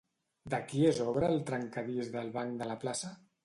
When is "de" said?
0.53-0.59, 2.63-2.73